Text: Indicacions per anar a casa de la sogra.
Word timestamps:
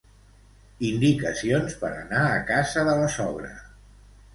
Indicacions 0.87 1.77
per 1.85 1.93
anar 2.01 2.25
a 2.33 2.43
casa 2.51 2.91
de 2.93 3.01
la 3.05 3.15
sogra. 3.23 3.59